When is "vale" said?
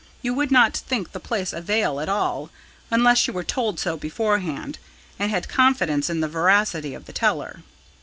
1.61-1.99